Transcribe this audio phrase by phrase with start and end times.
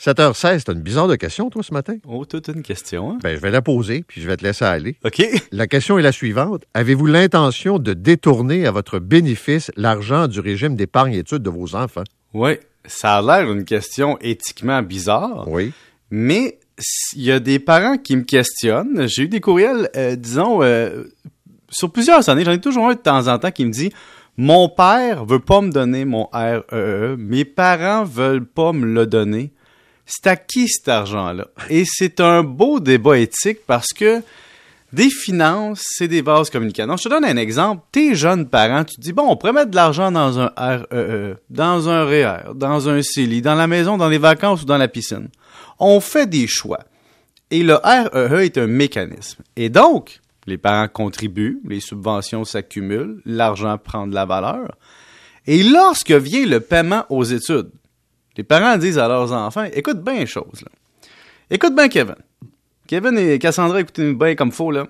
[0.00, 1.94] 7h16, t'as une bizarre de question, toi, ce matin?
[2.06, 3.12] Oh, toute une question.
[3.12, 3.18] Hein?
[3.22, 4.96] Ben, je vais la poser, puis je vais te laisser aller.
[5.04, 5.22] OK.
[5.52, 6.64] La question est la suivante.
[6.74, 12.04] Avez-vous l'intention de détourner à votre bénéfice l'argent du régime d'épargne-études de vos enfants?
[12.34, 15.48] Oui, ça a l'air une question éthiquement bizarre.
[15.48, 15.72] Oui.
[16.10, 16.58] Mais
[17.14, 19.08] il y a des parents qui me questionnent.
[19.08, 21.04] J'ai eu des courriels, euh, disons, euh,
[21.70, 22.44] sur plusieurs années.
[22.44, 23.90] J'en ai toujours un de temps en temps qui me dit
[24.36, 29.52] Mon père veut pas me donner mon REE, mes parents veulent pas me le donner
[30.06, 31.48] c'est à qui cet argent-là?
[31.68, 34.22] Et c'est un beau débat éthique parce que
[34.92, 36.96] des finances, c'est des vases communicants.
[36.96, 37.82] je te donne un exemple.
[37.90, 40.86] Tes jeunes parents, tu te dis, bon, on pourrait mettre de l'argent dans un REE,
[40.92, 44.64] e, dans un REER, e dans un CELI, dans la maison, dans les vacances ou
[44.64, 45.28] dans la piscine.
[45.78, 46.80] On fait des choix.
[47.50, 49.42] Et le REE e est un mécanisme.
[49.56, 54.76] Et donc, les parents contribuent, les subventions s'accumulent, l'argent prend de la valeur.
[55.46, 57.70] Et lorsque vient le paiement aux études,
[58.36, 60.68] les parents disent à leurs enfants, écoute bien les choses, là.
[61.48, 62.16] Écoute bien Kevin.
[62.88, 64.86] Kevin et Cassandra, écoutez bien comme faux, là.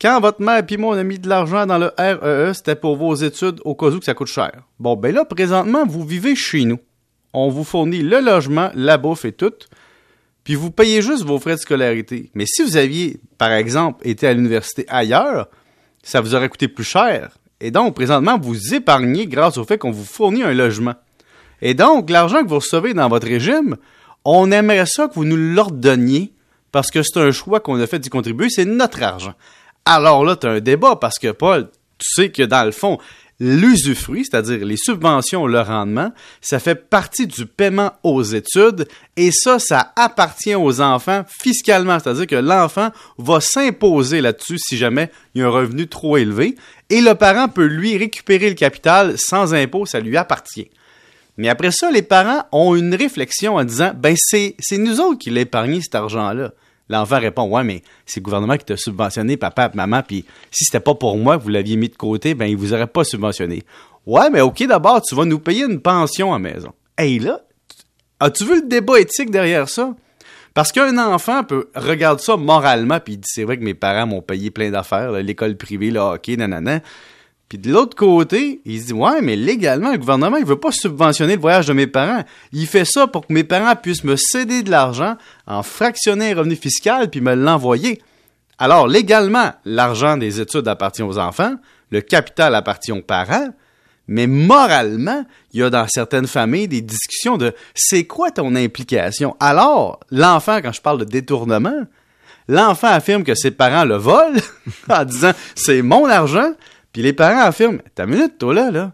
[0.00, 2.74] Quand votre mère et moi, on a mis de l'argent dans le REE, e, c'était
[2.74, 4.50] pour vos études au cas où que ça coûte cher.
[4.80, 6.80] Bon, ben là, présentement, vous vivez chez nous.
[7.32, 9.52] On vous fournit le logement, la bouffe et tout.
[10.42, 12.30] Puis vous payez juste vos frais de scolarité.
[12.34, 15.48] Mais si vous aviez, par exemple, été à l'université ailleurs,
[16.02, 17.38] ça vous aurait coûté plus cher.
[17.60, 20.94] Et donc, présentement, vous épargnez grâce au fait qu'on vous fournit un logement.
[21.62, 23.76] Et donc, l'argent que vous recevez dans votre régime,
[24.24, 26.32] on aimerait ça que vous nous l'ordonniez
[26.72, 29.34] parce que c'est un choix qu'on a fait d'y contribuer, c'est notre argent.
[29.84, 32.98] Alors là, tu as un débat parce que, Paul, tu sais que dans le fond,
[33.38, 39.58] l'usufruit, c'est-à-dire les subventions, le rendement, ça fait partie du paiement aux études et ça,
[39.58, 45.44] ça appartient aux enfants fiscalement, c'est-à-dire que l'enfant va s'imposer là-dessus si jamais il y
[45.44, 46.56] a un revenu trop élevé
[46.88, 50.70] et le parent peut lui récupérer le capital sans impôt, ça lui appartient.
[51.36, 55.36] Mais après ça, les parents ont une réflexion en disant ben c'est, nous autres qui
[55.36, 56.52] épargné cet argent-là.
[56.88, 60.80] L'enfant répond Ouais, mais c'est le gouvernement qui t'a subventionné, papa maman, puis si c'était
[60.80, 63.62] pas pour moi que vous l'aviez mis de côté, ben il vous aurait pas subventionné.
[64.04, 66.72] Ouais, mais ok, d'abord, tu vas nous payer une pension à maison.
[66.98, 67.40] Hey là,
[68.20, 69.94] as-tu vu le débat éthique derrière ça?
[70.54, 74.06] Parce qu'un enfant peut regarder ça moralement, puis il dit c'est vrai que mes parents
[74.06, 76.80] m'ont payé plein d'affaires, l'école privée, le hockey, nanana.
[77.52, 80.72] Puis de l'autre côté, il se dit Ouais, mais légalement, le gouvernement, il veut pas
[80.72, 82.24] subventionner le voyage de mes parents.
[82.50, 86.36] Il fait ça pour que mes parents puissent me céder de l'argent en fractionner un
[86.36, 88.00] revenu fiscal puis me l'envoyer.
[88.56, 91.56] Alors, légalement, l'argent des études appartient aux enfants,
[91.90, 93.50] le capital appartient aux parents,
[94.08, 99.36] mais moralement, il y a dans certaines familles des discussions de c'est quoi ton implication?
[99.40, 101.82] Alors, l'enfant, quand je parle de détournement,
[102.48, 104.40] l'enfant affirme que ses parents le volent
[104.88, 106.54] en disant c'est mon argent,
[106.92, 108.92] puis les parents affirment Ta minute, toi là, là.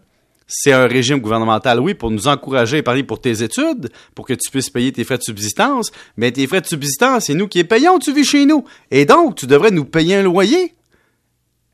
[0.51, 4.33] C'est un régime gouvernemental, oui, pour nous encourager à parler pour tes études, pour que
[4.33, 5.91] tu puisses payer tes frais de subsistance.
[6.17, 8.65] Mais tes frais de subsistance, c'est nous qui les payons, tu vis chez nous.
[8.89, 10.73] Et donc, tu devrais nous payer un loyer.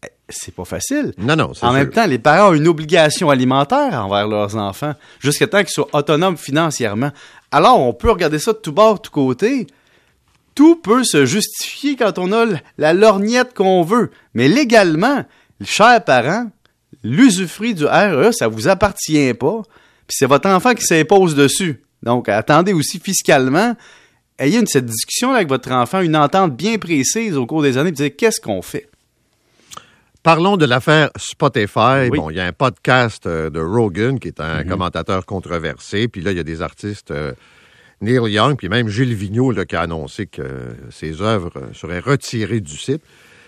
[0.04, 1.14] Eh, c'est pas facile.
[1.18, 5.48] Non, non, En même temps, les parents ont une obligation alimentaire envers leurs enfants, jusqu'à
[5.48, 7.12] temps qu'ils soient autonomes financièrement.
[7.52, 9.68] Alors, on peut regarder ça de tout bord, de tout côté.
[10.54, 12.46] Tout peut se justifier quand on a
[12.78, 14.12] la lorgnette qu'on veut.
[14.34, 15.24] Mais légalement,
[15.64, 16.50] chers parents,
[17.04, 19.62] l'usufruit du RE, ça vous appartient pas,
[20.08, 21.82] puis c'est votre enfant qui s'impose dessus.
[22.04, 23.76] Donc, attendez aussi fiscalement,
[24.38, 27.92] ayez une, cette discussion avec votre enfant, une entente bien précise au cours des années,
[27.92, 28.90] puis qu'est-ce qu'on fait?
[30.24, 32.10] Parlons de l'affaire Spotify.
[32.10, 34.68] Bon, il y a un podcast euh, de Rogan qui est un mm-hmm.
[34.68, 37.12] commentateur controversé, puis là, il y a des artistes...
[37.12, 37.34] Euh,
[38.02, 42.78] Neil Young, puis même Gilles Vigneault qui a annoncé que ses œuvres seraient retirées du
[42.78, 43.02] site.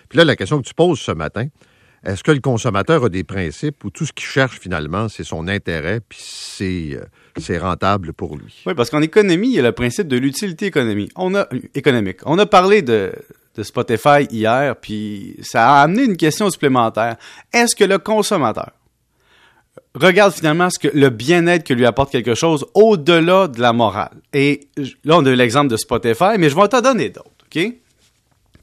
[0.10, 1.48] Puis là, la question que tu poses ce matin,
[2.06, 5.48] est-ce que le consommateur a des principes où tout ce qu'il cherche finalement, c'est son
[5.48, 7.04] intérêt, puis c'est, euh,
[7.38, 8.62] c'est rentable pour lui?
[8.66, 11.12] Oui, parce qu'en économie, il y a le principe de l'utilité économique.
[11.16, 13.12] On a, parlé de,
[13.62, 17.18] Spotify hier, puis ça a amené une question supplémentaire.
[17.52, 18.72] Est-ce que le consommateur
[19.96, 24.22] regarde finalement ce le bien-être que lui apporte quelque chose au-delà de la morale?
[24.32, 24.68] Et
[25.04, 27.74] là, on a eu l'exemple de Spotify, mais je vais t'en donner d'autres, OK?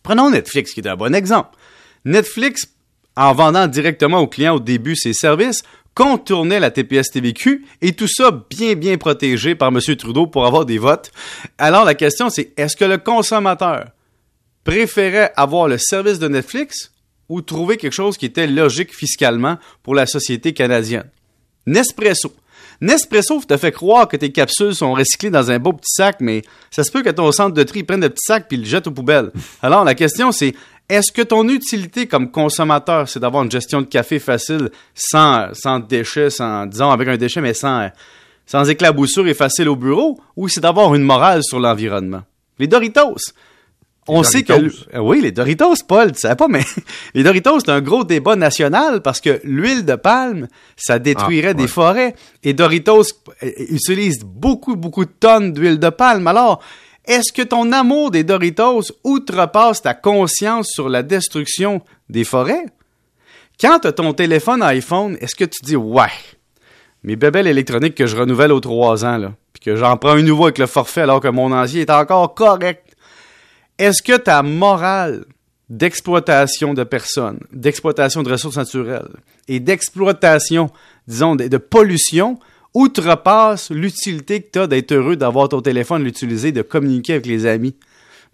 [0.05, 1.57] Prenons Netflix, qui est un bon exemple.
[2.05, 2.74] Netflix
[3.17, 5.63] en vendant directement aux clients au début ses services,
[5.95, 9.79] contournait la TPS TVQ et tout ça bien bien protégé par M.
[9.97, 11.13] Trudeau pour avoir des votes.
[11.59, 13.87] Alors la question c'est est-ce que le consommateur
[14.65, 16.91] préférait avoir le service de Netflix
[17.29, 21.09] ou trouver quelque chose qui était logique fiscalement pour la société canadienne?
[21.67, 22.35] Nespresso.
[22.81, 26.43] Nespresso te fait croire que tes capsules sont recyclées dans un beau petit sac, mais
[26.71, 28.89] ça se peut que ton centre de tri prenne le petit sac puis le jette
[28.89, 29.31] aux poubelles.
[29.63, 30.55] Alors la question c'est
[30.89, 35.81] est-ce que ton utilité comme consommateur, c'est d'avoir une gestion de café facile, sans, sans
[35.81, 37.91] déchets, sans, disons, avec un déchet, mais sans,
[38.47, 42.23] sans éclaboussure et facile au bureau, ou c'est d'avoir une morale sur l'environnement?
[42.59, 43.17] Les Doritos.
[44.07, 44.53] On sait que
[44.99, 46.63] oui, les Doritos, Paul, tu sais pas, mais
[47.15, 51.55] les Doritos, c'est un gros débat national parce que l'huile de palme, ça détruirait ah,
[51.55, 52.15] des forêts.
[52.43, 53.05] Et Doritos
[53.43, 56.27] euh, utilise beaucoup, beaucoup de tonnes d'huile de palme.
[56.27, 56.63] Alors,
[57.07, 62.67] est-ce que ton amour des Doritos outrepasse ta conscience sur la destruction des forêts?
[63.61, 66.11] Quand tu as ton téléphone iPhone, est-ce que tu dis ouais,
[67.03, 70.23] mes bébelles électroniques que je renouvelle aux trois ans, là, puis que j'en prends un
[70.23, 72.97] nouveau avec le forfait alors que mon ancien est encore correct?
[73.79, 75.25] Est-ce que ta morale
[75.69, 79.09] d'exploitation de personnes, d'exploitation de ressources naturelles
[79.49, 80.71] et d'exploitation,
[81.09, 82.39] disons, de, pollution
[82.75, 87.47] outrepasse l'utilité que tu as d'être heureux d'avoir ton téléphone, l'utiliser, de communiquer avec les
[87.47, 87.75] amis?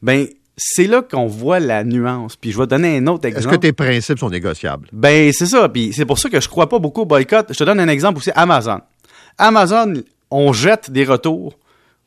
[0.03, 0.27] Ben,
[0.57, 2.37] c'est là qu'on voit la nuance.
[2.37, 3.49] Puis je vais donner un autre exemple.
[3.49, 4.89] Est-ce que tes principes sont négociables?
[4.93, 5.69] Ben, c'est ça.
[5.69, 7.47] Puis c'est pour ça que je crois pas beaucoup au boycott.
[7.51, 8.31] Je te donne un exemple aussi.
[8.35, 8.81] Amazon.
[9.39, 9.95] Amazon,
[10.31, 11.57] on jette des retours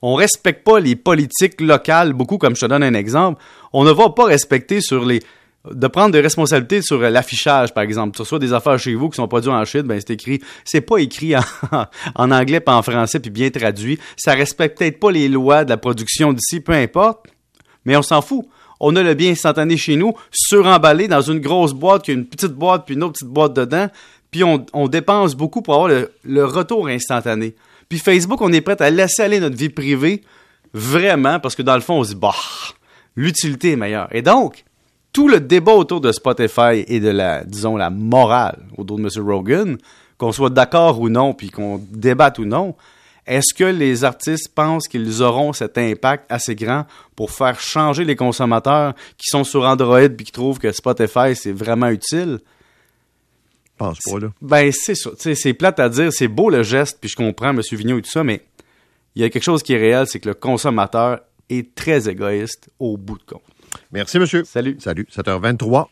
[0.06, 3.42] on respecte pas les politiques locales beaucoup, comme je te donne un exemple.
[3.72, 5.22] On ne va pas respecter sur les
[5.71, 8.15] de prendre des responsabilités sur l'affichage, par exemple.
[8.15, 10.81] Tu reçois des affaires chez vous qui sont produites en Chine, ben c'est écrit, c'est
[10.81, 11.36] pas écrit
[12.15, 14.00] en, anglais pas en français puis bien traduit.
[14.18, 17.27] Ça respecte peut-être pas les lois de la production d'ici, peu importe.
[17.86, 18.45] Mais on s'en fout.
[18.80, 22.25] On a le bien instantané chez nous, suremballé dans une grosse boîte qui a une
[22.25, 23.88] petite boîte puis une autre petite boîte dedans.
[24.31, 27.56] Puis on, dépense beaucoup pour avoir le retour instantané.
[27.88, 30.24] Puis Facebook, on est prêt à laisser aller notre vie privée
[30.74, 32.33] vraiment parce que dans le fond, on se dit, bah,
[33.15, 34.07] l'utilité est meilleure.
[34.12, 34.65] Et donc,
[35.13, 39.25] tout le débat autour de Spotify et de la, disons, la morale autour de M.
[39.25, 39.77] Rogan,
[40.18, 42.75] qu'on soit d'accord ou non, puis qu'on débatte ou non,
[43.25, 48.15] est-ce que les artistes pensent qu'ils auront cet impact assez grand pour faire changer les
[48.18, 52.39] consommateurs qui sont sur Android et qui trouvent que Spotify c'est vraiment utile?
[53.83, 54.27] pense pas, là.
[54.42, 55.12] Ben, c'est ça.
[55.18, 56.12] C'est plate à dire.
[56.12, 57.62] C'est beau le geste, puis je comprends M.
[57.71, 58.42] Vigneault et tout ça, mais
[59.15, 61.19] il y a quelque chose qui est réel, c'est que le consommateur
[61.50, 63.42] est très égoïste au bout de compte.
[63.92, 64.44] Merci, monsieur.
[64.44, 64.78] Salut.
[64.80, 65.08] Salut.
[65.12, 65.88] 7h23.